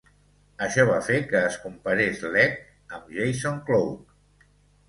[0.67, 4.51] Això va fer que es comparés Letch amb Jason Cloke.